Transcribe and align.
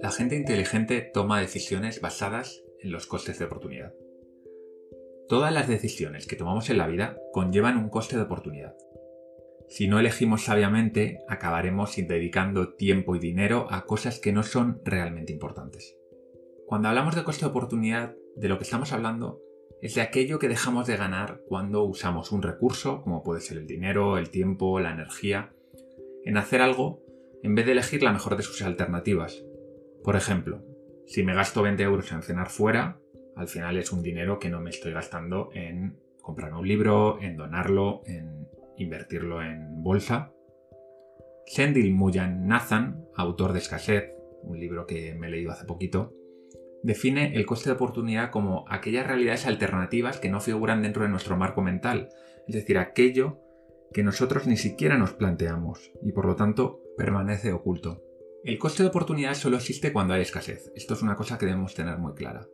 La 0.00 0.10
gente 0.10 0.36
inteligente 0.36 1.00
toma 1.00 1.40
decisiones 1.40 2.00
basadas 2.00 2.62
en 2.80 2.92
los 2.92 3.06
costes 3.06 3.38
de 3.38 3.46
oportunidad. 3.46 3.94
Todas 5.28 5.54
las 5.54 5.68
decisiones 5.68 6.26
que 6.26 6.36
tomamos 6.36 6.68
en 6.70 6.78
la 6.78 6.86
vida 6.86 7.18
conllevan 7.32 7.78
un 7.78 7.88
coste 7.88 8.16
de 8.16 8.22
oportunidad. 8.22 8.76
Si 9.68 9.88
no 9.88 9.98
elegimos 9.98 10.44
sabiamente, 10.44 11.20
acabaremos 11.28 11.96
dedicando 11.96 12.74
tiempo 12.74 13.16
y 13.16 13.18
dinero 13.18 13.68
a 13.70 13.86
cosas 13.86 14.18
que 14.18 14.32
no 14.32 14.42
son 14.42 14.82
realmente 14.84 15.32
importantes. 15.32 15.96
Cuando 16.66 16.88
hablamos 16.88 17.14
de 17.14 17.24
coste 17.24 17.46
de 17.46 17.50
oportunidad, 17.50 18.16
de 18.36 18.48
lo 18.48 18.58
que 18.58 18.64
estamos 18.64 18.92
hablando 18.92 19.40
es 19.80 19.94
de 19.94 20.00
aquello 20.00 20.38
que 20.38 20.48
dejamos 20.48 20.86
de 20.86 20.96
ganar 20.96 21.42
cuando 21.48 21.82
usamos 21.84 22.32
un 22.32 22.42
recurso, 22.42 23.02
como 23.02 23.22
puede 23.22 23.40
ser 23.40 23.58
el 23.58 23.66
dinero, 23.66 24.18
el 24.18 24.30
tiempo, 24.30 24.78
la 24.78 24.92
energía, 24.92 25.54
en 26.24 26.36
hacer 26.36 26.62
algo 26.62 27.02
en 27.42 27.54
vez 27.54 27.66
de 27.66 27.72
elegir 27.72 28.02
la 28.02 28.12
mejor 28.12 28.36
de 28.36 28.42
sus 28.42 28.62
alternativas, 28.62 29.44
por 30.04 30.16
ejemplo, 30.16 30.64
si 31.06 31.22
me 31.22 31.34
gasto 31.34 31.62
20 31.62 31.82
euros 31.82 32.10
en 32.12 32.22
cenar 32.22 32.48
fuera, 32.48 33.00
al 33.36 33.48
final 33.48 33.76
es 33.76 33.92
un 33.92 34.02
dinero 34.02 34.38
que 34.38 34.50
no 34.50 34.60
me 34.60 34.70
estoy 34.70 34.92
gastando 34.92 35.50
en 35.54 35.98
comprar 36.20 36.54
un 36.54 36.66
libro, 36.66 37.20
en 37.20 37.36
donarlo, 37.36 38.02
en 38.06 38.48
invertirlo 38.76 39.42
en 39.42 39.82
bolsa. 39.82 40.32
Sendil 41.46 41.92
Muyan 41.92 42.46
Nathan, 42.46 43.04
autor 43.16 43.52
de 43.52 43.58
Escasez, 43.58 44.12
un 44.42 44.58
libro 44.58 44.86
que 44.86 45.14
me 45.14 45.26
he 45.26 45.30
leído 45.30 45.52
hace 45.52 45.64
poquito, 45.64 46.14
define 46.82 47.34
el 47.36 47.46
coste 47.46 47.70
de 47.70 47.76
oportunidad 47.76 48.30
como 48.30 48.64
aquellas 48.68 49.06
realidades 49.06 49.46
alternativas 49.46 50.18
que 50.18 50.30
no 50.30 50.40
figuran 50.40 50.82
dentro 50.82 51.02
de 51.02 51.08
nuestro 51.08 51.36
marco 51.36 51.62
mental, 51.62 52.08
es 52.46 52.54
decir, 52.54 52.78
aquello 52.78 53.38
que 53.92 54.02
nosotros 54.02 54.46
ni 54.46 54.56
siquiera 54.56 54.98
nos 54.98 55.12
planteamos 55.12 55.92
y 56.02 56.12
por 56.12 56.26
lo 56.26 56.36
tanto 56.36 56.80
permanece 56.96 57.52
oculto. 57.52 58.02
El 58.44 58.58
coste 58.58 58.82
de 58.82 58.88
oportunidad 58.88 59.34
solo 59.34 59.56
existe 59.56 59.92
cuando 59.92 60.14
hay 60.14 60.22
escasez. 60.22 60.72
Esto 60.74 60.94
es 60.94 61.02
una 61.02 61.14
cosa 61.14 61.38
que 61.38 61.46
debemos 61.46 61.74
tener 61.74 61.98
muy 61.98 62.14
clara. 62.14 62.48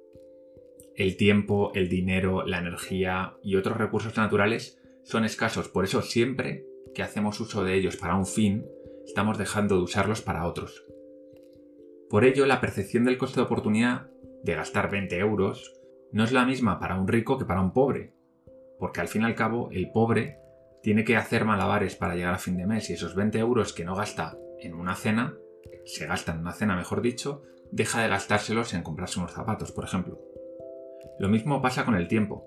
El 0.94 1.16
tiempo, 1.16 1.72
el 1.74 1.88
dinero, 1.88 2.44
la 2.44 2.58
energía 2.58 3.36
y 3.42 3.56
otros 3.56 3.78
recursos 3.78 4.16
naturales 4.16 4.78
son 5.04 5.24
escasos, 5.24 5.68
por 5.68 5.84
eso 5.84 6.02
siempre 6.02 6.66
que 6.94 7.02
hacemos 7.02 7.40
uso 7.40 7.64
de 7.64 7.74
ellos 7.74 7.96
para 7.96 8.16
un 8.16 8.26
fin, 8.26 8.66
estamos 9.06 9.38
dejando 9.38 9.76
de 9.76 9.82
usarlos 9.82 10.20
para 10.20 10.46
otros. 10.46 10.84
Por 12.10 12.24
ello, 12.24 12.46
la 12.46 12.60
percepción 12.60 13.04
del 13.04 13.16
coste 13.16 13.40
de 13.40 13.46
oportunidad 13.46 14.10
de 14.42 14.54
gastar 14.54 14.90
20 14.90 15.16
euros 15.18 15.74
no 16.12 16.24
es 16.24 16.32
la 16.32 16.44
misma 16.44 16.80
para 16.80 16.98
un 16.98 17.06
rico 17.06 17.38
que 17.38 17.44
para 17.44 17.60
un 17.60 17.72
pobre, 17.72 18.12
porque 18.78 19.00
al 19.00 19.08
fin 19.08 19.22
y 19.22 19.26
al 19.26 19.34
cabo 19.34 19.70
el 19.70 19.90
pobre 19.90 20.38
tiene 20.82 21.04
que 21.04 21.16
hacer 21.16 21.44
malabares 21.44 21.96
para 21.96 22.14
llegar 22.14 22.34
a 22.34 22.38
fin 22.38 22.56
de 22.56 22.66
mes 22.66 22.90
y 22.90 22.94
esos 22.94 23.14
20 23.14 23.38
euros 23.38 23.72
que 23.72 23.84
no 23.84 23.94
gasta 23.94 24.36
en 24.60 24.74
una 24.74 24.94
cena 24.94 25.36
se 25.88 26.06
gasta 26.06 26.32
en 26.32 26.40
una 26.40 26.52
cena, 26.52 26.76
mejor 26.76 27.00
dicho, 27.00 27.42
deja 27.70 28.02
de 28.02 28.08
gastárselos 28.08 28.74
en 28.74 28.82
comprarse 28.82 29.18
unos 29.18 29.32
zapatos, 29.32 29.72
por 29.72 29.84
ejemplo. 29.84 30.20
Lo 31.18 31.28
mismo 31.28 31.62
pasa 31.62 31.84
con 31.84 31.94
el 31.94 32.08
tiempo. 32.08 32.44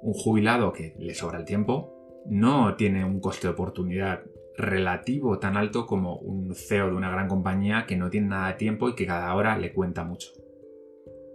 Un 0.00 0.14
jubilado 0.14 0.72
que 0.72 0.94
le 0.98 1.14
sobra 1.14 1.38
el 1.38 1.44
tiempo 1.44 2.22
no 2.26 2.74
tiene 2.76 3.04
un 3.04 3.20
coste 3.20 3.46
de 3.46 3.52
oportunidad 3.52 4.22
relativo 4.56 5.38
tan 5.38 5.56
alto 5.56 5.86
como 5.86 6.16
un 6.16 6.54
CEO 6.54 6.88
de 6.88 6.96
una 6.96 7.10
gran 7.10 7.28
compañía 7.28 7.84
que 7.86 7.96
no 7.96 8.10
tiene 8.10 8.28
nada 8.28 8.48
de 8.48 8.54
tiempo 8.54 8.88
y 8.88 8.94
que 8.94 9.06
cada 9.06 9.34
hora 9.34 9.56
le 9.58 9.72
cuenta 9.72 10.04
mucho. 10.04 10.30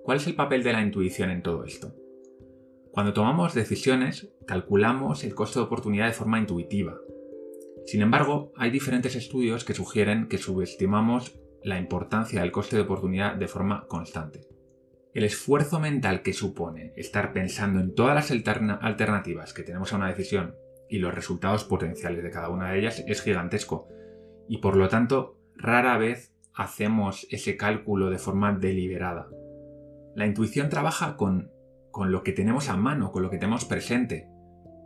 ¿Cuál 0.03 0.17
es 0.17 0.27
el 0.27 0.35
papel 0.35 0.63
de 0.63 0.73
la 0.73 0.81
intuición 0.81 1.29
en 1.29 1.43
todo 1.43 1.63
esto? 1.63 1.93
Cuando 2.93 3.11
tomamos 3.11 3.53
decisiones, 3.53 4.29
calculamos 4.47 5.25
el 5.25 5.35
coste 5.35 5.59
de 5.59 5.65
oportunidad 5.65 6.07
de 6.07 6.13
forma 6.13 6.39
intuitiva, 6.39 6.95
sin 7.85 8.01
embargo, 8.01 8.53
hay 8.55 8.71
diferentes 8.71 9.15
estudios 9.15 9.65
que 9.65 9.73
sugieren 9.73 10.27
que 10.27 10.37
subestimamos 10.37 11.37
la 11.63 11.77
importancia 11.77 12.41
del 12.41 12.51
coste 12.51 12.77
de 12.77 12.83
oportunidad 12.83 13.35
de 13.35 13.47
forma 13.47 13.87
constante. 13.87 14.47
El 15.13 15.23
esfuerzo 15.23 15.79
mental 15.79 16.21
que 16.21 16.33
supone 16.33 16.93
estar 16.95 17.33
pensando 17.33 17.79
en 17.79 17.93
todas 17.93 18.15
las 18.15 18.31
alternativas 18.31 19.53
que 19.53 19.63
tenemos 19.63 19.93
a 19.93 19.97
una 19.97 20.07
decisión 20.07 20.55
y 20.89 20.97
los 20.97 21.13
resultados 21.13 21.65
potenciales 21.65 22.23
de 22.23 22.31
cada 22.31 22.49
una 22.49 22.71
de 22.71 22.79
ellas 22.79 23.03
es 23.05 23.21
gigantesco 23.21 23.87
y 24.47 24.57
por 24.57 24.75
lo 24.75 24.89
tanto 24.89 25.37
rara 25.55 25.97
vez 25.97 26.33
hacemos 26.53 27.27
ese 27.29 27.57
cálculo 27.57 28.09
de 28.09 28.17
forma 28.17 28.53
deliberada. 28.53 29.27
La 30.15 30.25
intuición 30.25 30.69
trabaja 30.69 31.15
con, 31.15 31.51
con 31.93 32.11
lo 32.11 32.23
que 32.23 32.31
tenemos 32.33 32.69
a 32.69 32.75
mano, 32.75 33.11
con 33.11 33.21
lo 33.21 33.29
que 33.29 33.37
tenemos 33.37 33.65
presente, 33.65 34.27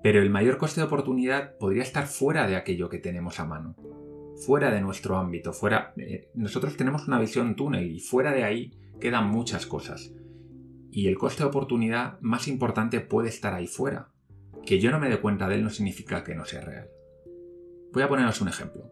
pero 0.04 0.22
el 0.22 0.30
mayor 0.30 0.58
coste 0.58 0.82
de 0.82 0.88
oportunidad 0.88 1.58
podría 1.58 1.82
estar 1.82 2.06
fuera 2.06 2.46
de 2.48 2.58
aquello 2.58 2.90
que 2.90 3.00
tenemos 3.00 3.40
a 3.40 3.46
mano, 3.46 3.78
fuera 4.46 4.72
de 4.72 4.82
nuestro 4.82 5.18
ámbito, 5.18 5.54
fuera... 5.54 5.94
Eh, 5.96 6.30
nosotros 6.36 6.76
tenemos 6.76 7.08
una 7.08 7.18
visión 7.18 7.56
túnel 7.56 7.90
y 7.90 8.02
fuera 8.02 8.34
de 8.34 8.44
ahí 8.44 8.74
quedan 9.00 9.30
muchas 9.30 9.66
cosas. 9.66 10.14
Y 10.92 11.08
el 11.08 11.18
coste 11.18 11.44
de 11.44 11.50
oportunidad 11.50 12.20
más 12.20 12.50
importante 12.50 13.00
puede 13.00 13.30
estar 13.30 13.54
ahí 13.54 13.68
fuera. 13.68 14.10
Que 14.66 14.82
yo 14.82 14.92
no 14.92 15.00
me 15.00 15.08
dé 15.08 15.22
cuenta 15.22 15.48
de 15.48 15.56
él 15.56 15.64
no 15.64 15.70
significa 15.70 16.26
que 16.26 16.36
no 16.36 16.44
sea 16.44 16.60
real. 16.60 16.90
Voy 17.94 18.04
a 18.04 18.10
poneros 18.10 18.42
un 18.42 18.50
ejemplo. 18.50 18.92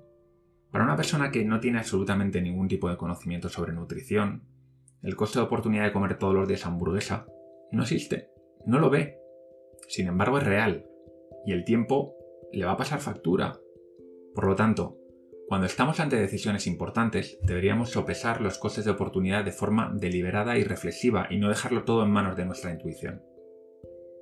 Para 0.72 0.86
una 0.86 0.96
persona 0.96 1.32
que 1.32 1.44
no 1.44 1.60
tiene 1.60 1.80
absolutamente 1.80 2.42
ningún 2.42 2.70
tipo 2.70 2.90
de 2.90 2.96
conocimiento 2.96 3.50
sobre 3.50 3.74
nutrición, 3.74 4.44
el 5.02 5.18
coste 5.18 5.40
de 5.40 5.46
oportunidad 5.46 5.84
de 5.84 5.92
comer 5.92 6.18
todos 6.18 6.34
los 6.34 6.48
días 6.48 6.66
hamburguesa 6.66 7.26
no 7.72 7.84
existe, 7.84 8.30
no 8.66 8.80
lo 8.80 8.90
ve. 8.90 9.20
Sin 9.88 10.08
embargo, 10.08 10.38
es 10.38 10.44
real 10.44 10.86
y 11.46 11.54
el 11.54 11.64
tiempo 11.64 12.16
le 12.52 12.66
va 12.66 12.74
a 12.74 12.78
pasar 12.78 13.00
factura. 13.00 13.60
Por 14.34 14.48
lo 14.48 14.56
tanto, 14.56 14.98
cuando 15.48 15.68
estamos 15.68 16.00
ante 16.00 16.16
decisiones 16.16 16.66
importantes, 16.66 17.38
deberíamos 17.44 17.92
sopesar 17.92 18.42
los 18.42 18.58
costes 18.58 18.86
de 18.86 18.92
oportunidad 18.92 19.46
de 19.46 19.52
forma 19.52 19.92
deliberada 19.94 20.58
y 20.58 20.64
reflexiva 20.64 21.28
y 21.30 21.38
no 21.38 21.50
dejarlo 21.50 21.84
todo 21.84 22.04
en 22.04 22.10
manos 22.10 22.36
de 22.36 22.46
nuestra 22.46 22.72
intuición. 22.72 23.22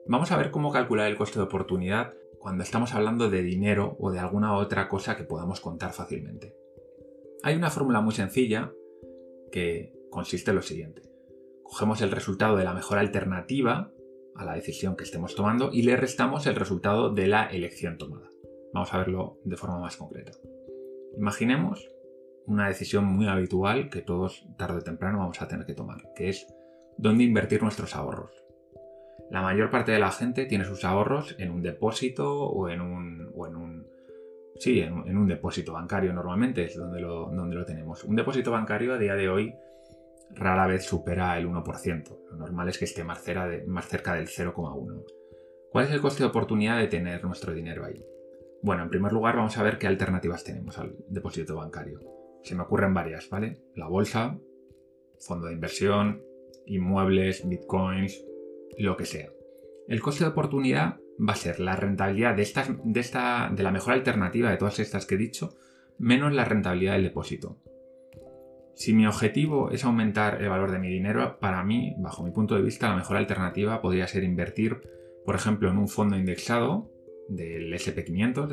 Vamos 0.05 0.33
a 0.33 0.37
ver 0.37 0.51
cómo 0.51 0.71
calcular 0.73 1.09
el 1.09 1.15
coste 1.15 1.39
de 1.39 1.45
oportunidad 1.45 2.13
cuando 2.39 2.63
estamos 2.63 2.93
hablando 2.93 3.29
de 3.29 3.41
dinero 3.41 3.95
o 3.99 4.11
de 4.11 4.19
alguna 4.19 4.57
otra 4.57 4.89
cosa 4.89 5.15
que 5.15 5.23
podamos 5.23 5.61
contar 5.61 5.93
fácilmente. 5.93 6.57
Hay 7.41 7.55
una 7.55 7.69
fórmula 7.69 8.01
muy 8.01 8.13
sencilla 8.13 8.73
que 9.49 9.93
consiste 10.09 10.51
en 10.51 10.55
lo 10.57 10.61
siguiente. 10.61 11.12
Cogemos 11.63 12.01
el 12.01 12.12
resultado 12.12 12.56
de 12.56 12.63
la 12.63 12.74
mejor 12.74 12.97
alternativa 12.97 13.91
a 14.35 14.46
la 14.46 14.56
decisión 14.56 14.96
que 14.96 15.03
estemos 15.03 15.35
tomando 15.35 15.72
y 15.72 15.84
le 15.84 15.96
restamos 15.96 16.46
el 16.47 16.56
resultado 16.56 17.09
de 17.13 17.28
la 17.28 17.46
elección 17.46 17.97
tomada. 17.97 18.29
Vamos 18.74 18.94
a 18.94 18.97
verlo 18.97 19.40
de 19.44 19.57
forma 19.57 19.79
más 19.79 19.97
concreta. 19.97 20.31
Imaginemos 21.18 21.90
una 22.46 22.68
decisión 22.68 23.06
muy 23.06 23.28
habitual 23.28 23.90
que 23.90 24.02
todos 24.02 24.46
tarde 24.57 24.79
o 24.79 24.81
temprano 24.81 25.19
vamos 25.19 25.41
a 25.41 25.47
tener 25.47 25.66
que 25.66 25.73
tomar, 25.73 26.02
que 26.16 26.29
es 26.29 26.47
dónde 26.97 27.23
invertir 27.23 27.62
nuestros 27.62 27.96
ahorros. 27.96 28.31
La 29.29 29.41
mayor 29.41 29.69
parte 29.69 29.91
de 29.91 30.00
la 30.00 30.12
gente 30.12 30.46
tiene 30.46 30.66
sus 30.66 30.84
ahorros 30.84 31.35
en 31.40 31.52
un 31.52 31.62
depósito 31.62 32.44
o 32.44 32.69
en 32.69 32.81
un, 32.81 33.31
o 33.35 33.47
en 33.47 33.56
un 33.56 33.88
sí, 34.59 34.81
en, 34.81 35.18
un 35.18 35.28
depósito 35.28 35.73
bancario 35.73 36.13
normalmente 36.13 36.66
es 36.66 36.78
donde 36.78 37.00
lo, 37.00 37.29
donde 37.29 37.56
lo 37.56 37.66
tenemos. 37.66 38.03
Un 38.03 38.16
depósito 38.16 38.52
bancario 38.52 38.94
a 38.94 38.97
día 38.97 39.16
de 39.16 39.29
hoy 39.29 39.56
rara 40.35 40.67
vez 40.67 40.85
supera 40.85 41.38
el 41.38 41.47
1%. 41.47 42.19
Lo 42.31 42.38
normal 42.38 42.69
es 42.69 42.77
que 42.77 42.85
esté 42.85 43.03
más, 43.03 43.23
más 43.67 43.88
cerca 43.88 44.16
del 44.16 44.27
0,1%. 44.27 45.05
¿Cuál 45.71 45.85
es 45.85 45.91
el 45.91 46.01
coste 46.01 46.23
de 46.23 46.29
oportunidad 46.29 46.77
de 46.77 46.88
tener 46.88 47.23
nuestro 47.23 47.53
dinero 47.53 47.85
ahí? 47.85 48.03
Bueno, 48.61 48.83
en 48.83 48.89
primer 48.89 49.11
lugar 49.11 49.35
vamos 49.35 49.57
a 49.57 49.63
ver 49.63 49.77
qué 49.77 49.88
alternativas 49.88 50.43
tenemos 50.43 50.77
al 50.77 50.95
depósito 51.09 51.55
bancario. 51.55 51.99
Se 52.43 52.55
me 52.55 52.63
ocurren 52.63 52.93
varias, 52.93 53.29
¿vale? 53.29 53.61
La 53.75 53.88
bolsa, 53.88 54.38
fondo 55.19 55.47
de 55.47 55.53
inversión, 55.53 56.22
inmuebles, 56.66 57.47
bitcoins, 57.47 58.23
lo 58.77 58.95
que 58.95 59.05
sea. 59.05 59.29
El 59.88 60.01
coste 60.01 60.23
de 60.23 60.29
oportunidad 60.29 60.99
va 61.19 61.33
a 61.33 61.38
ser 61.38 61.59
la 61.59 61.75
rentabilidad 61.75 62.35
de, 62.35 62.47
de, 62.83 62.99
esta, 62.99 63.51
de 63.53 63.63
la 63.63 63.72
mejor 63.72 63.93
alternativa 63.93 64.49
de 64.49 64.57
todas 64.57 64.79
estas 64.79 65.05
que 65.05 65.16
he 65.16 65.17
dicho, 65.17 65.55
menos 65.97 66.34
la 66.34 66.46
rentabilidad 66.46 66.93
del 66.93 67.03
depósito. 67.03 67.58
Si 68.75 68.93
mi 68.93 69.05
objetivo 69.05 69.70
es 69.72 69.84
aumentar 69.85 70.41
el 70.41 70.49
valor 70.49 70.72
de 70.72 70.79
mi 70.79 70.90
dinero, 70.90 71.37
para 71.40 71.64
mí, 71.64 71.96
bajo 71.97 72.23
mi 72.23 72.31
punto 72.31 72.55
de 72.55 72.61
vista, 72.61 72.90
la 72.90 72.96
mejor 72.96 73.17
alternativa 73.17 73.81
podría 73.81 74.08
ser 74.08 74.23
invertir, 74.23 74.81
por 75.25 75.35
ejemplo, 75.35 75.70
en 75.70 75.78
un 75.78 75.87
fondo 75.87 76.17
indexado 76.17 76.90
del 77.29 77.72
SP500, 77.73 78.47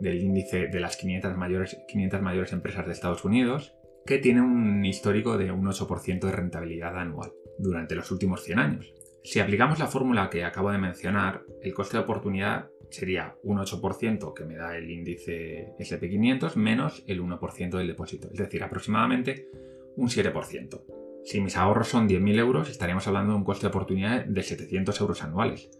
del 0.00 0.20
índice 0.20 0.68
de 0.68 0.80
las 0.80 0.96
500 0.96 1.36
mayores, 1.36 1.78
500 1.88 2.22
mayores 2.22 2.52
empresas 2.52 2.86
de 2.86 2.92
Estados 2.92 3.24
Unidos, 3.24 3.74
que 4.06 4.18
tiene 4.18 4.42
un 4.42 4.84
histórico 4.84 5.38
de 5.38 5.50
un 5.50 5.64
8% 5.64 6.20
de 6.20 6.32
rentabilidad 6.32 6.96
anual 6.98 7.32
durante 7.58 7.94
los 7.94 8.10
últimos 8.10 8.42
100 8.42 8.58
años. 8.58 8.92
Si 9.22 9.40
aplicamos 9.40 9.78
la 9.78 9.86
fórmula 9.86 10.28
que 10.28 10.44
acabo 10.44 10.70
de 10.70 10.78
mencionar, 10.78 11.44
el 11.62 11.72
coste 11.72 11.96
de 11.96 12.02
oportunidad 12.02 12.68
sería 12.90 13.36
un 13.42 13.58
8% 13.58 14.34
que 14.34 14.44
me 14.44 14.56
da 14.56 14.76
el 14.76 14.90
índice 14.90 15.74
SP500 15.78 16.56
menos 16.56 17.04
el 17.06 17.22
1% 17.22 17.76
del 17.76 17.86
depósito, 17.86 18.28
es 18.32 18.38
decir, 18.38 18.62
aproximadamente 18.62 19.48
un 19.96 20.08
7%. 20.08 20.82
Si 21.24 21.40
mis 21.40 21.56
ahorros 21.56 21.88
son 21.88 22.08
10.000 22.08 22.38
euros, 22.38 22.68
estaríamos 22.68 23.06
hablando 23.06 23.32
de 23.32 23.38
un 23.38 23.44
coste 23.44 23.66
de 23.66 23.68
oportunidad 23.68 24.24
de 24.26 24.42
700 24.42 25.00
euros 25.00 25.22
anuales. 25.22 25.70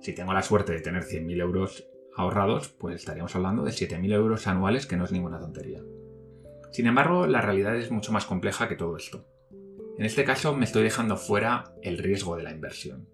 Si 0.00 0.14
tengo 0.14 0.32
la 0.32 0.42
suerte 0.42 0.72
de 0.72 0.80
tener 0.80 1.04
100.000 1.04 1.40
euros 1.40 1.88
ahorrados, 2.16 2.68
pues 2.70 2.96
estaríamos 2.96 3.36
hablando 3.36 3.62
de 3.62 3.70
7.000 3.70 4.12
euros 4.12 4.46
anuales, 4.46 4.86
que 4.86 4.96
no 4.96 5.04
es 5.04 5.12
ninguna 5.12 5.38
tontería. 5.38 5.82
Sin 6.72 6.86
embargo, 6.86 7.26
la 7.26 7.40
realidad 7.40 7.76
es 7.76 7.90
mucho 7.90 8.12
más 8.12 8.26
compleja 8.26 8.68
que 8.68 8.76
todo 8.76 8.96
esto. 8.96 9.26
En 9.98 10.04
este 10.04 10.24
caso 10.24 10.54
me 10.54 10.64
estoy 10.64 10.82
dejando 10.82 11.16
fuera 11.16 11.72
el 11.82 11.98
riesgo 11.98 12.36
de 12.36 12.42
la 12.42 12.52
inversión. 12.52 13.08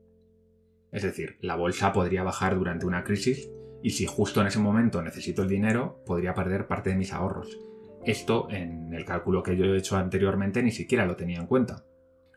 Es 0.93 1.03
decir, 1.03 1.39
la 1.41 1.57
bolsa 1.57 1.93
podría 1.93 2.23
bajar 2.23 2.57
durante 2.57 2.87
una 2.87 3.03
crisis 3.03 3.51
y 3.83 3.91
si 3.91 4.07
justo 4.07 4.41
en 4.41 4.47
ese 4.47 4.59
momento 4.59 5.03
necesito 5.03 5.43
el 5.43 5.49
dinero, 5.49 6.03
podría 6.07 6.35
perder 6.35 6.69
parte 6.69 6.91
de 6.91 6.97
mis 6.97 7.13
ahorros. 7.13 7.59
Esto, 8.05 8.49
en 8.51 8.93
el 8.93 9.05
cálculo 9.05 9.43
que 9.43 9.57
yo 9.57 9.65
he 9.65 9.79
hecho 9.79 9.97
anteriormente, 9.97 10.63
ni 10.63 10.71
siquiera 10.71 11.07
lo 11.07 11.17
tenía 11.17 11.41
en 11.41 11.47
cuenta. 11.47 11.85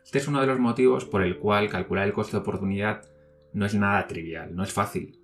Este 0.02 0.18
es 0.18 0.28
uno 0.28 0.40
de 0.40 0.46
los 0.46 0.58
motivos 0.58 1.04
por 1.04 1.22
el 1.22 1.38
cual 1.38 1.68
calcular 1.68 2.06
el 2.06 2.14
coste 2.14 2.32
de 2.32 2.40
oportunidad 2.40 3.02
no 3.52 3.66
es 3.66 3.74
nada 3.74 4.06
trivial, 4.06 4.54
no 4.54 4.62
es 4.62 4.72
fácil. 4.72 5.20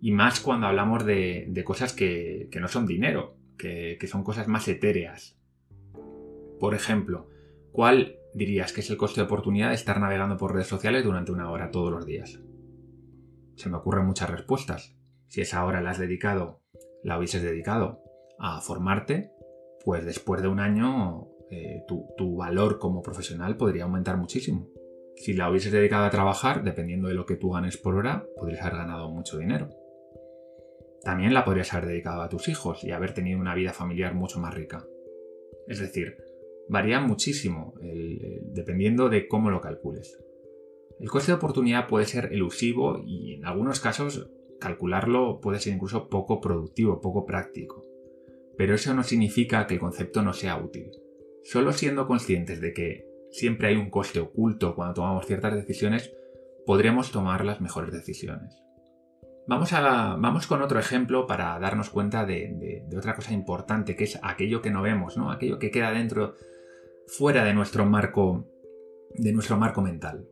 Y 0.00 0.12
más 0.12 0.40
cuando 0.40 0.66
hablamos 0.66 1.04
de, 1.06 1.62
cosas 1.64 1.92
que, 1.92 2.48
no 2.60 2.68
son 2.68 2.86
dinero, 2.86 3.36
que, 3.56 3.96
que 4.00 4.06
son 4.06 4.24
cosas 4.24 4.48
más 4.48 4.66
etéreas. 4.68 5.38
Por 6.58 6.74
ejemplo, 6.74 7.28
¿cuál 7.72 8.16
dirías 8.34 8.72
que 8.72 8.80
es 8.80 8.90
el 8.90 8.96
coste 8.96 9.20
de 9.20 9.26
oportunidad 9.26 9.68
de 9.68 9.74
estar 9.74 10.00
navegando 10.00 10.36
por 10.36 10.52
redes 10.52 10.66
sociales 10.66 11.04
durante 11.04 11.32
una 11.32 11.50
hora 11.50 11.70
todos 11.70 11.90
los 11.90 12.04
días? 12.04 12.40
Se 13.56 13.68
me 13.68 13.76
ocurren 13.76 14.06
muchas 14.06 14.30
respuestas. 14.30 14.96
Si 15.28 15.40
esa 15.40 15.64
hora 15.64 15.80
la 15.80 15.90
has 15.90 15.98
dedicado, 15.98 16.60
la 17.02 17.18
hubieses 17.18 17.42
dedicado 17.42 18.02
a 18.38 18.60
formarte, 18.60 19.30
pues 19.84 20.04
después 20.04 20.42
de 20.42 20.48
un 20.48 20.60
año 20.60 21.28
eh, 21.50 21.84
tu, 21.86 22.36
valor 22.36 22.78
como 22.78 23.02
profesional 23.02 23.56
podría 23.56 23.84
aumentar 23.84 24.16
muchísimo. 24.16 24.68
Si 25.16 25.32
la 25.34 25.50
hubieses 25.50 25.72
dedicado 25.72 26.04
a 26.04 26.10
trabajar, 26.10 26.64
dependiendo 26.64 27.08
de 27.08 27.14
lo 27.14 27.26
que 27.26 27.36
tú 27.36 27.50
ganes 27.50 27.76
por 27.76 27.94
hora, 27.94 28.26
podrías 28.36 28.62
haber 28.62 28.78
ganado 28.78 29.08
mucho 29.10 29.38
dinero. 29.38 29.70
También 31.02 31.34
la 31.34 31.44
podrías 31.44 31.72
haber 31.72 31.88
dedicado 31.88 32.22
a 32.22 32.28
tus 32.28 32.48
hijos 32.48 32.82
y 32.82 32.90
haber 32.90 33.14
tenido 33.14 33.38
una 33.38 33.54
vida 33.54 33.72
familiar 33.72 34.14
mucho 34.14 34.40
más 34.40 34.54
rica. 34.54 34.84
Es 35.68 35.78
decir, 35.78 36.16
varía 36.68 36.98
muchísimo 37.00 37.74
dependiendo 38.52 39.08
de 39.08 39.28
cómo 39.28 39.50
lo 39.50 39.60
calcules. 39.60 40.18
El 41.00 41.10
coste 41.10 41.32
de 41.32 41.36
oportunidad 41.36 41.88
puede 41.88 42.06
ser 42.06 42.32
elusivo 42.32 43.02
y 43.04 43.34
en 43.34 43.44
algunos 43.44 43.80
casos 43.80 44.28
calcularlo 44.60 45.40
puede 45.40 45.58
ser 45.58 45.74
incluso 45.74 46.08
poco 46.08 46.40
productivo, 46.40 47.00
poco 47.00 47.26
práctico. 47.26 47.84
Pero 48.56 48.74
eso 48.74 48.94
no 48.94 49.02
significa 49.02 49.66
que 49.66 49.74
el 49.74 49.80
concepto 49.80 50.22
no 50.22 50.32
sea 50.32 50.56
útil. 50.56 50.90
Solo 51.42 51.72
siendo 51.72 52.06
conscientes 52.06 52.60
de 52.60 52.72
que 52.72 53.06
siempre 53.30 53.68
hay 53.68 53.76
un 53.76 53.90
coste 53.90 54.20
oculto 54.20 54.74
cuando 54.74 54.94
tomamos 54.94 55.26
ciertas 55.26 55.54
decisiones, 55.54 56.12
podremos 56.64 57.10
tomar 57.10 57.44
las 57.44 57.60
mejores 57.60 57.92
decisiones. 57.92 58.64
Vamos, 59.46 60.46
con 60.46 60.62
otro 60.62 60.78
ejemplo 60.78 61.26
para 61.26 61.58
darnos 61.58 61.90
cuenta 61.90 62.24
de, 62.24 62.84
de, 62.88 62.96
otra 62.96 63.14
cosa 63.14 63.34
importante, 63.34 63.94
que 63.94 64.04
es 64.04 64.18
aquello 64.22 64.62
que 64.62 64.70
no 64.70 64.80
vemos, 64.80 65.18
¿no? 65.18 65.30
aquello 65.30 65.58
que 65.58 65.70
queda 65.70 65.92
dentro, 65.92 66.34
fuera 67.06 67.44
de 67.44 67.52
nuestro 67.52 67.84
marco, 67.84 68.46
de 69.14 69.32
nuestro 69.34 69.58
marco 69.58 69.82
mental. 69.82 70.26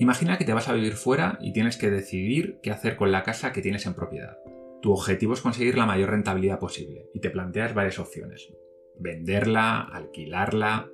Imagina 0.00 0.38
que 0.38 0.46
te 0.46 0.54
vas 0.54 0.66
a 0.66 0.72
vivir 0.72 0.94
fuera 0.94 1.38
y 1.42 1.52
tienes 1.52 1.76
que 1.76 1.90
decidir 1.90 2.58
qué 2.62 2.70
hacer 2.70 2.96
con 2.96 3.12
la 3.12 3.22
casa 3.22 3.52
que 3.52 3.60
tienes 3.60 3.84
en 3.84 3.92
propiedad. 3.92 4.38
Tu 4.80 4.90
objetivo 4.90 5.34
es 5.34 5.42
conseguir 5.42 5.76
la 5.76 5.84
mayor 5.84 6.08
rentabilidad 6.08 6.58
posible 6.58 7.10
y 7.12 7.20
te 7.20 7.28
planteas 7.28 7.74
varias 7.74 7.98
opciones. 7.98 8.50
Venderla, 8.98 9.82
alquilarla, 9.82 10.88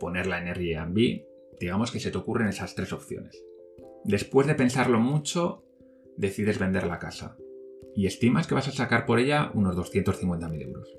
ponerla 0.00 0.40
en 0.40 0.48
Airbnb, 0.48 1.26
digamos 1.60 1.90
que 1.90 2.00
se 2.00 2.10
te 2.10 2.16
ocurren 2.16 2.48
esas 2.48 2.74
tres 2.74 2.94
opciones. 2.94 3.44
Después 4.04 4.46
de 4.46 4.54
pensarlo 4.54 5.00
mucho, 5.00 5.62
decides 6.16 6.58
vender 6.58 6.86
la 6.86 6.98
casa 6.98 7.36
y 7.94 8.06
estimas 8.06 8.46
que 8.46 8.54
vas 8.54 8.68
a 8.68 8.72
sacar 8.72 9.04
por 9.04 9.18
ella 9.18 9.50
unos 9.52 9.76
250.000 9.76 10.62
euros. 10.62 10.96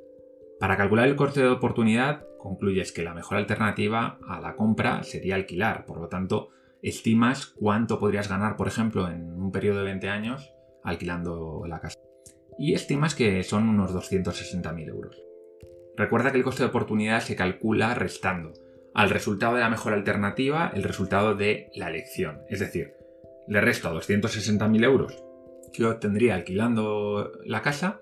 Para 0.60 0.78
calcular 0.78 1.08
el 1.08 1.16
coste 1.16 1.42
de 1.42 1.50
oportunidad, 1.50 2.24
concluyes 2.38 2.92
que 2.92 3.04
la 3.04 3.16
mejor 3.16 3.38
alternativa 3.40 4.20
a 4.28 4.40
la 4.42 4.56
compra 4.56 5.02
sería 5.02 5.34
alquilar, 5.34 5.86
por 5.86 6.00
lo 6.00 6.08
tanto, 6.08 6.50
estimas 6.82 7.46
cuánto 7.46 8.00
podrías 8.00 8.30
ganar, 8.30 8.56
por 8.56 8.68
ejemplo, 8.68 9.10
en 9.10 9.34
un 9.34 9.52
periodo 9.52 9.80
de 9.80 9.86
20 9.86 10.10
años 10.10 10.54
alquilando 10.84 11.64
la 11.68 11.80
casa. 11.80 11.98
Y 12.58 12.74
estimas 12.74 13.16
que 13.16 13.44
son 13.44 13.70
unos 13.70 13.94
260.000 13.94 14.88
euros. 14.88 15.22
Recuerda 15.96 16.32
que 16.32 16.38
el 16.38 16.44
coste 16.44 16.64
de 16.64 16.70
oportunidad 16.70 17.22
se 17.22 17.36
calcula 17.36 17.94
restando 17.94 18.54
al 18.94 19.10
resultado 19.10 19.56
de 19.56 19.62
la 19.62 19.70
mejor 19.70 19.94
alternativa 19.94 20.72
el 20.74 20.84
resultado 20.84 21.36
de 21.36 21.70
la 21.76 21.90
elección. 21.90 22.42
Es 22.50 22.60
decir, 22.60 22.94
le 23.48 23.62
resto 23.62 23.90
a 23.90 23.94
260.000 23.94 24.84
euros 24.84 25.24
que 25.74 25.86
obtendría 25.86 26.36
alquilando 26.36 27.32
la 27.46 27.62
casa 27.62 28.02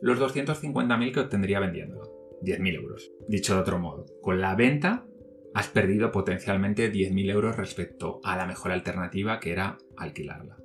los 0.00 0.18
250.000 0.18 1.12
que 1.12 1.20
obtendría 1.20 1.60
vendiéndola. 1.60 2.08
10.000 2.42 2.74
euros. 2.74 3.10
Dicho 3.28 3.54
de 3.54 3.60
otro 3.60 3.78
modo, 3.78 4.04
con 4.20 4.40
la 4.40 4.56
venta 4.56 5.06
has 5.54 5.68
perdido 5.68 6.12
potencialmente 6.12 6.92
10.000 6.92 7.30
euros 7.30 7.56
respecto 7.56 8.20
a 8.24 8.36
la 8.36 8.46
mejor 8.46 8.72
alternativa 8.72 9.40
que 9.40 9.52
era 9.52 9.78
alquilarla. 9.96 10.56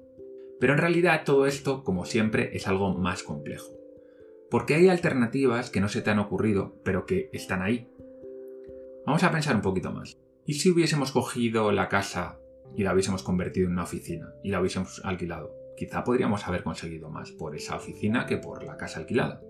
Pero 0.60 0.74
en 0.74 0.80
realidad 0.80 1.24
todo 1.26 1.46
esto, 1.46 1.84
como 1.84 2.06
siempre, 2.06 2.56
es 2.56 2.68
algo 2.68 2.98
más 2.98 3.24
complejo. 3.24 3.74
Porque 4.50 4.76
hay 4.76 4.88
alternativas 4.88 5.70
que 5.70 5.82
no 5.82 5.90
se 5.90 6.02
te 6.02 6.10
han 6.10 6.20
ocurrido, 6.20 6.80
pero 6.84 7.06
que 7.06 7.30
están 7.34 7.62
ahí. 7.62 7.90
Vamos 9.06 9.24
a 9.24 9.32
pensar 9.32 9.56
un 9.56 9.62
poquito 9.62 9.92
más. 9.92 10.18
¿Y 10.46 10.54
si 10.54 10.70
hubiésemos 10.70 11.12
cogido 11.12 11.72
la 11.72 11.90
casa 11.90 12.40
y 12.76 12.84
la 12.84 12.94
hubiésemos 12.94 13.24
convertido 13.24 13.68
en 13.68 13.74
una 13.74 13.84
oficina 13.84 14.34
y 14.44 14.50
la 14.50 14.62
hubiésemos 14.62 15.02
alquilado? 15.04 15.54
Quizá 15.76 16.04
podríamos 16.04 16.48
haber 16.48 16.64
conseguido 16.64 17.10
más 17.10 17.32
por 17.32 17.56
esa 17.56 17.76
oficina 17.76 18.26
que 18.26 18.38
por 18.38 18.64
la 18.64 18.78
casa 18.78 19.00
alquilada. 19.00 19.42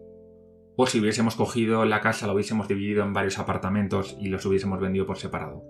O 0.80 0.86
si 0.86 1.00
hubiésemos 1.00 1.36
cogido 1.36 1.86
la 1.86 2.02
casa, 2.02 2.28
la 2.28 2.34
hubiésemos 2.34 2.68
dividido 2.68 3.04
en 3.04 3.12
varios 3.12 3.40
apartamentos 3.40 4.16
y 4.20 4.28
los 4.28 4.46
hubiésemos 4.46 4.80
vendido 4.80 5.08
por 5.08 5.18
separado. 5.18 5.64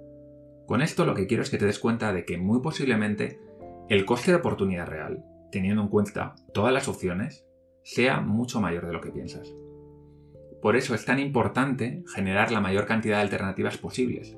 Con 0.68 0.81
esto 0.81 1.06
lo 1.06 1.15
que 1.15 1.27
quiero 1.27 1.44
es 1.44 1.50
que 1.50 1.57
te 1.57 1.65
des 1.65 1.80
cuenta 1.80 2.12
de 2.12 2.25
que 2.25 2.38
muy 2.38 2.59
posiblemente 2.59 3.39
el 3.88 4.04
coste 4.04 4.31
de 4.31 4.38
oportunidad 4.38 4.86
real, 4.86 5.24
teniendo 5.50 5.81
en 5.81 5.88
cuenta 5.88 6.36
todas 6.54 6.74
las 6.74 6.89
opciones, 6.89 7.45
sea 7.83 8.19
mucho 8.19 8.59
mayor 8.59 8.86
de 8.86 8.92
lo 8.92 9.00
que 9.00 9.12
piensas. 9.12 9.50
Por 10.62 10.75
eso 10.75 10.94
es 10.94 11.06
tan 11.06 11.19
importante 11.19 12.04
generar 12.13 12.51
la 12.51 12.59
mayor 12.59 12.86
cantidad 12.86 13.15
de 13.15 13.21
alternativas 13.21 13.77
posibles, 13.77 14.38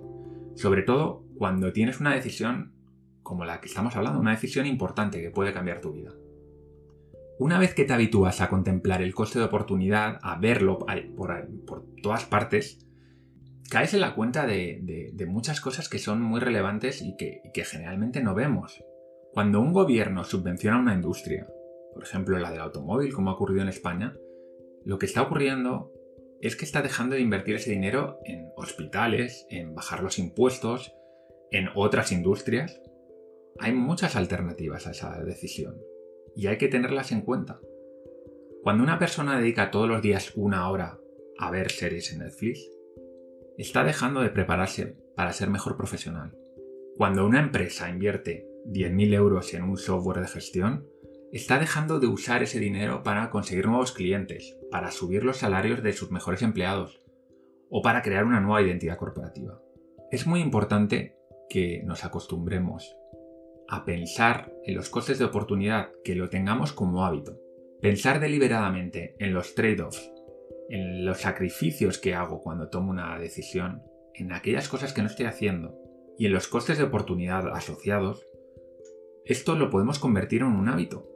sobre 0.54 0.84
todo 0.84 1.26
cuando 1.36 1.74
tienes 1.74 2.00
una 2.00 2.14
decisión 2.14 2.76
como 3.24 3.44
la 3.44 3.60
que 3.60 3.68
estamos 3.68 3.96
hablando, 3.96 4.20
una 4.20 4.36
decisión 4.36 4.68
importante 4.68 5.20
que 5.20 5.32
puede 5.32 5.52
cambiar 5.52 5.82
tu 5.82 5.94
vida. 5.94 6.12
Una 7.40 7.58
vez 7.58 7.74
que 7.74 7.86
te 7.86 7.94
habitúas 7.94 8.42
a 8.42 8.50
contemplar 8.50 9.02
el 9.02 9.16
coste 9.16 9.40
de 9.40 9.46
oportunidad, 9.46 10.20
a 10.24 10.38
verlo 10.38 10.78
por, 10.78 11.86
todas 12.04 12.26
partes, 12.26 12.86
caes 13.70 13.94
en 13.94 14.02
la 14.02 14.14
cuenta 14.14 14.46
de, 14.46 15.14
muchas 15.26 15.62
cosas 15.62 15.88
que 15.88 16.00
son 16.00 16.22
muy 16.22 16.42
relevantes 16.42 17.02
y 17.02 17.16
que, 17.16 17.40
y 17.46 17.54
que 17.54 17.64
generalmente 17.64 18.22
no 18.22 18.36
vemos. 18.36 18.84
Cuando 19.32 19.62
un 19.62 19.72
gobierno 19.72 20.26
subvenciona 20.26 20.82
una 20.82 20.94
industria, 20.94 21.48
por 21.94 22.04
ejemplo 22.04 22.38
la 22.40 22.52
del 22.52 22.60
automóvil, 22.60 23.14
como 23.14 23.30
ha 23.30 23.36
ocurrido 23.36 23.62
en 23.62 23.70
España, 23.70 24.18
lo 24.84 25.00
que 25.00 25.06
está 25.06 25.22
ocurriendo 25.22 25.94
es 26.42 26.58
que 26.58 26.66
está 26.66 26.82
dejando 26.82 27.16
de 27.16 27.22
invertir 27.22 27.56
ese 27.56 27.72
dinero 27.72 28.20
en 28.26 28.50
hospitales, 28.58 29.48
en 29.50 29.74
bajar 29.76 30.04
los 30.04 30.20
impuestos, 30.20 30.94
en 31.52 31.70
otras 31.74 32.12
industrias. 32.12 32.82
Hay 33.60 33.72
muchas 33.72 34.18
alternativas 34.18 34.88
a 34.88 34.92
esa 34.92 35.24
decisión 35.24 35.78
y 36.36 36.48
hay 36.48 36.58
que 36.58 36.68
tenerlas 36.68 37.12
en 37.12 37.22
cuenta. 37.22 37.60
Cuando 38.64 38.84
una 38.84 39.00
persona 39.00 39.40
dedica 39.40 39.72
todos 39.72 39.88
los 39.88 40.02
días 40.02 40.34
una 40.36 40.70
hora 40.70 41.00
a 41.38 41.52
ver 41.52 41.72
series 41.72 42.12
en 42.12 42.20
Netflix, 42.20 42.70
está 43.58 43.84
dejando 43.84 44.22
de 44.22 44.30
prepararse 44.30 44.98
para 45.16 45.34
ser 45.34 45.50
mejor 45.50 45.78
profesional. 45.78 46.38
Cuando 46.98 47.26
una 47.26 47.40
empresa 47.40 47.90
invierte 47.90 48.48
10.000 48.68 49.14
euros 49.14 49.54
en 49.54 49.64
un 49.64 49.78
software 49.78 50.20
de 50.20 50.28
gestión, 50.28 50.86
está 51.32 51.60
dejando 51.60 52.00
de 52.00 52.08
usar 52.08 52.44
ese 52.44 52.60
dinero 52.60 53.04
para 53.04 53.30
conseguir 53.30 53.68
nuevos 53.68 53.92
clientes, 53.92 54.58
para 54.72 54.92
subir 54.92 55.24
los 55.24 55.38
salarios 55.38 55.84
de 55.84 55.94
sus 55.94 56.12
mejores 56.12 56.42
empleados 56.42 57.02
o 57.70 57.82
para 57.82 58.02
crear 58.02 58.26
una 58.26 58.40
nueva 58.40 58.62
identidad 58.62 58.98
corporativa. 58.98 59.62
Es 60.12 60.26
muy 60.26 60.42
importante 60.42 61.16
que 61.50 61.84
nos 61.86 62.04
acostumbremos 62.04 62.96
a 63.70 63.86
pensar 63.86 64.52
en 64.66 64.76
los 64.76 64.90
costes 64.90 65.20
de 65.20 65.26
oportunidad, 65.26 65.92
que 66.04 66.16
lo 66.16 66.30
tengamos 66.30 66.74
como 66.74 67.06
hábito. 67.06 67.40
Pensar 67.82 68.20
deliberadamente 68.20 69.16
en 69.20 69.32
los 69.32 69.54
trade-offs, 69.54 70.12
en 70.70 71.06
los 71.06 71.20
sacrificios 71.20 72.00
que 72.00 72.16
hago 72.16 72.42
cuando 72.42 72.70
tomo 72.70 72.90
una 72.90 73.18
decisión, 73.20 73.84
en 74.16 74.34
aquellas 74.34 74.68
cosas 74.68 74.92
que 74.92 75.02
no 75.02 75.08
estoy 75.08 75.28
haciendo 75.28 75.78
y 76.18 76.26
en 76.26 76.34
los 76.34 76.48
costes 76.48 76.80
de 76.80 76.84
oportunidad 76.84 77.48
asociados, 77.50 78.26
esto 79.24 79.56
lo 79.56 79.70
podemos 79.70 80.00
convertir 80.00 80.42
en 80.42 80.48
un 80.48 80.68
hábito. 80.68 81.08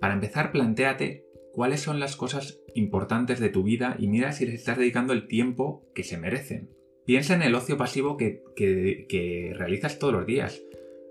Para 0.00 0.14
empezar, 0.14 0.52
planteate 0.52 1.26
cuáles 1.52 1.80
son 1.80 2.00
las 2.00 2.16
cosas 2.16 2.58
importantes 2.74 3.38
de 3.38 3.50
tu 3.50 3.62
vida 3.62 3.96
y 3.98 4.08
mira 4.08 4.32
si 4.32 4.46
les 4.46 4.54
estás 4.54 4.78
dedicando 4.78 5.12
el 5.12 5.28
tiempo 5.28 5.86
que 5.94 6.04
se 6.04 6.16
merecen. 6.16 6.70
Piensa 7.04 7.34
en 7.34 7.42
el 7.42 7.54
ocio 7.54 7.76
pasivo 7.76 8.16
que, 8.16 8.42
que 8.56 9.52
realizas 9.54 9.98
todos 9.98 10.12
los 10.14 10.26
días 10.26 10.62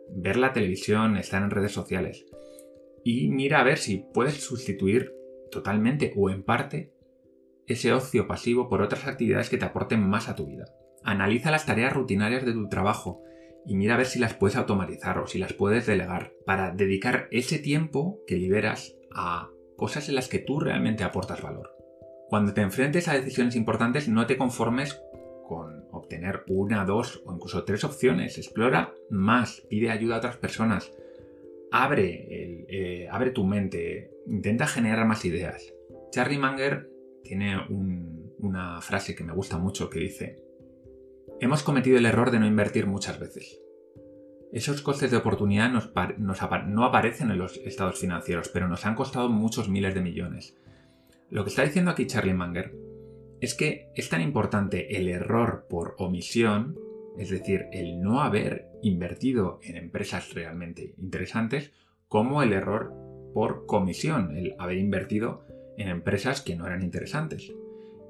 ver 0.09 0.37
la 0.37 0.53
televisión, 0.53 1.17
estar 1.17 1.41
en 1.41 1.51
redes 1.51 1.71
sociales. 1.71 2.25
y 3.07 3.29
mira 3.29 3.59
a 3.59 3.63
ver 3.63 3.77
si 3.77 4.03
puedes 4.15 4.43
sustituir 4.43 5.13
totalmente 5.51 6.11
o 6.15 6.31
en 6.31 6.41
parte 6.41 6.91
ese 7.67 7.93
ocio 7.93 8.27
pasivo 8.27 8.67
por 8.67 8.81
otras 8.81 9.07
actividades 9.07 9.49
que 9.49 9.57
te 9.57 9.65
aporten 9.65 10.07
más 10.07 10.29
a 10.29 10.35
tu 10.35 10.45
vida. 10.45 10.65
Analiza 11.03 11.51
las 11.51 11.65
tareas 11.65 11.93
rutinarias 11.93 12.45
de 12.45 12.53
tu 12.53 12.67
trabajo 12.67 13.21
y 13.65 13.75
mira 13.75 13.95
a 13.95 13.97
ver 13.97 14.05
si 14.05 14.19
las 14.19 14.33
puedes 14.33 14.55
automatizar 14.55 15.17
o 15.17 15.27
si 15.27 15.39
las 15.39 15.53
puedes 15.53 15.85
delegar 15.85 16.33
para 16.45 16.71
dedicar 16.71 17.27
ese 17.31 17.59
tiempo 17.59 18.19
que 18.27 18.35
liberas 18.35 18.95
a 19.13 19.49
cosas 19.77 20.09
en 20.09 20.15
las 20.15 20.27
que 20.27 20.39
tú 20.39 20.59
realmente 20.59 21.03
aportas 21.03 21.41
valor. 21.41 21.75
Cuando 22.29 22.53
te 22.53 22.61
enfrentes 22.61 23.07
a 23.07 23.13
decisiones 23.13 23.55
importantes 23.55 24.07
no 24.07 24.25
te 24.25 24.37
conformes 24.37 24.93
con 24.93 25.24
obtener 26.05 26.43
una, 26.47 26.85
dos 26.85 27.21
o 27.25 27.33
incluso 27.33 27.63
tres 27.63 27.83
opciones. 27.83 28.37
Explora 28.37 28.93
más, 29.09 29.61
pide 29.69 29.89
ayuda 29.89 30.15
a 30.15 30.17
otras 30.19 30.37
personas, 30.37 30.91
abre, 31.71 32.65
eh, 32.69 33.07
abre 33.11 33.31
tu 33.31 33.43
mente, 33.43 34.11
intenta 34.27 34.67
generar 34.67 35.05
más 35.05 35.25
ideas. 35.25 35.73
Charlie 36.11 36.39
Munger 36.39 36.89
tiene 37.23 37.57
una 38.39 38.81
frase 38.81 39.15
que 39.15 39.23
me 39.23 39.33
gusta 39.33 39.57
mucho 39.57 39.89
que 39.89 39.99
dice, 39.99 40.39
hemos 41.41 41.63
cometido 41.63 41.97
el 41.97 42.05
error 42.05 42.31
de 42.31 42.39
no 42.39 42.47
invertir 42.47 42.85
muchas 42.85 43.19
veces. 43.19 43.59
Esos 44.53 44.81
costes 44.81 45.11
de 45.11 45.17
oportunidad 45.17 45.69
no 45.69 46.85
aparecen 46.85 47.31
en 47.31 47.37
los 47.37 47.57
estados 47.57 47.99
financieros, 47.99 48.47
pero 48.49 48.69
nos 48.69 48.85
han 48.85 48.95
costado 48.95 49.27
muchos 49.27 49.67
miles 49.67 49.93
de 49.93 50.01
millones. 50.01 50.55
Lo 51.29 51.43
que 51.43 51.49
está 51.49 51.63
diciendo 51.63 51.91
aquí 51.91 52.05
Charlie 52.05 52.33
Munger 52.33 52.84
es 53.41 53.53
que 53.53 53.89
es 53.95 54.09
tan 54.09 54.21
importante 54.21 54.97
el 54.97 55.07
error 55.07 55.65
por 55.69 55.95
omisión, 55.97 56.77
es 57.17 57.29
decir, 57.29 57.65
el 57.71 58.01
no 58.01 58.21
haber 58.21 58.67
invertido 58.81 59.59
en 59.63 59.77
empresas 59.77 60.33
realmente 60.33 60.93
interesantes, 60.97 61.71
como 62.07 62.43
el 62.43 62.53
error 62.53 62.93
por 63.33 63.65
comisión, 63.65 64.35
el 64.37 64.55
haber 64.57 64.77
invertido 64.77 65.43
en 65.77 65.89
empresas 65.89 66.41
que 66.41 66.55
no 66.55 66.65
eran 66.67 66.83
interesantes. 66.83 67.53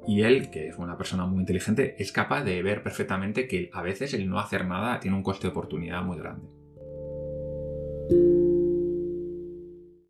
Y 0.08 0.22
él, 0.22 0.52
que 0.52 0.68
es 0.68 0.78
una 0.78 0.98
persona 0.98 1.26
muy 1.26 1.40
inteligente, 1.40 1.96
es 1.98 2.12
capaz 2.12 2.44
de 2.44 2.62
ver 2.62 2.84
perfectamente 2.84 3.48
que 3.48 3.72
a 3.74 3.82
veces 3.82 4.14
el 4.14 4.30
no 4.30 4.40
hacer 4.40 4.68
nada 4.68 5.00
tiene 5.00 5.18
un 5.18 5.24
coste 5.24 5.48
de 5.48 5.52
oportunidad 5.52 6.04
muy 6.04 6.18
grande. 6.18 6.48